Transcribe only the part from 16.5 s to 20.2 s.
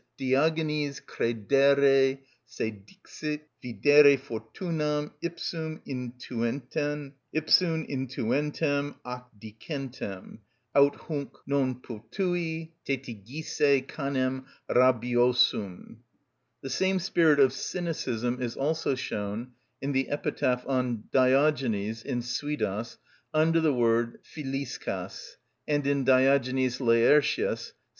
The same spirit of cynicism is also shown in the